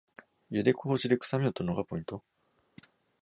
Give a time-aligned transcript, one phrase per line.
[0.49, 2.23] ゆでこぼしでくさみを取るのがポイント